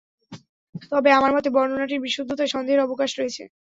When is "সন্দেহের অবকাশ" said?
2.53-3.11